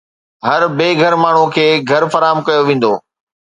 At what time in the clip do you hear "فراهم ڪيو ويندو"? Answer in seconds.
2.13-2.93